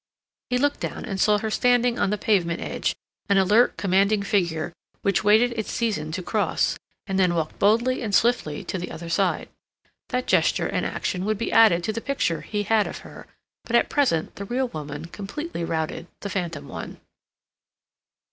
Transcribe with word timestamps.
He 0.49 0.57
looked 0.57 0.79
down 0.79 1.05
and 1.05 1.21
saw 1.21 1.37
her 1.37 1.51
standing 1.51 1.99
on 1.99 2.09
the 2.09 2.17
pavement 2.17 2.59
edge, 2.59 2.95
an 3.29 3.37
alert, 3.37 3.77
commanding 3.77 4.23
figure, 4.23 4.73
which 5.03 5.23
waited 5.23 5.53
its 5.55 5.71
season 5.71 6.11
to 6.13 6.23
cross, 6.23 6.75
and 7.05 7.19
then 7.19 7.35
walked 7.35 7.59
boldly 7.59 8.01
and 8.01 8.15
swiftly 8.15 8.63
to 8.63 8.79
the 8.79 8.89
other 8.89 9.09
side. 9.09 9.47
That 10.09 10.25
gesture 10.25 10.65
and 10.65 10.87
action 10.87 11.23
would 11.25 11.37
be 11.37 11.51
added 11.51 11.83
to 11.83 11.93
the 11.93 12.01
picture 12.01 12.41
he 12.41 12.63
had 12.63 12.87
of 12.87 12.97
her, 13.05 13.27
but 13.63 13.75
at 13.75 13.91
present 13.91 14.37
the 14.37 14.45
real 14.45 14.69
woman 14.69 15.05
completely 15.05 15.63
routed 15.63 16.07
the 16.21 16.31
phantom 16.31 16.67
one. 16.67 16.99